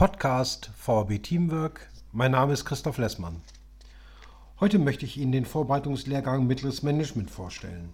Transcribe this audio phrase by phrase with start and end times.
[0.00, 1.90] Podcast VRB Teamwork.
[2.10, 3.42] Mein Name ist Christoph Lessmann.
[4.58, 7.92] Heute möchte ich Ihnen den Vorbereitungslehrgang Mittleres Management vorstellen.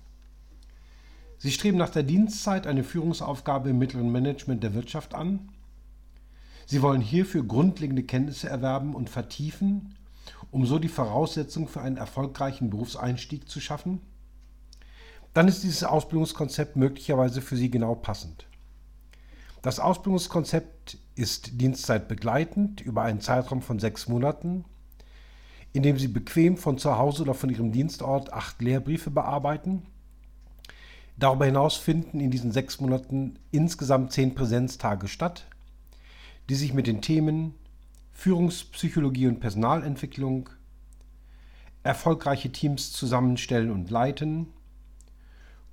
[1.36, 5.48] Sie streben nach der Dienstzeit eine Führungsaufgabe im mittleren Management der Wirtschaft an.
[6.64, 9.96] Sie wollen hierfür grundlegende Kenntnisse erwerben und vertiefen,
[10.52, 14.00] um so die Voraussetzung für einen erfolgreichen Berufseinstieg zu schaffen.
[15.34, 18.46] Dann ist dieses Ausbildungskonzept möglicherweise für Sie genau passend.
[19.66, 24.64] Das Ausbildungskonzept ist dienstzeitbegleitend über einen Zeitraum von sechs Monaten,
[25.72, 29.82] in dem Sie bequem von zu Hause oder von Ihrem Dienstort acht Lehrbriefe bearbeiten.
[31.16, 35.46] Darüber hinaus finden in diesen sechs Monaten insgesamt zehn Präsenztage statt,
[36.48, 37.52] die sich mit den Themen
[38.12, 40.48] Führungspsychologie und Personalentwicklung,
[41.82, 44.46] erfolgreiche Teams zusammenstellen und leiten,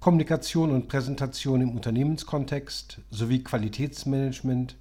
[0.03, 4.75] Kommunikation und Präsentation im Unternehmenskontext sowie Qualitätsmanagement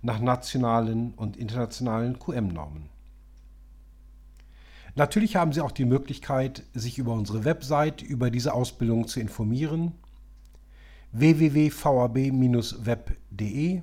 [0.00, 2.88] nach nationalen und internationalen QM-Normen.
[4.94, 9.92] Natürlich haben Sie auch die Möglichkeit, sich über unsere Website über diese Ausbildung zu informieren
[11.12, 13.82] www.vab-web.de.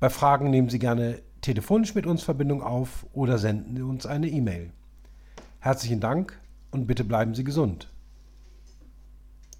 [0.00, 4.26] Bei Fragen nehmen Sie gerne telefonisch mit uns Verbindung auf oder senden Sie uns eine
[4.26, 4.72] E-Mail.
[5.60, 6.36] Herzlichen Dank
[6.72, 7.92] und bitte bleiben Sie gesund.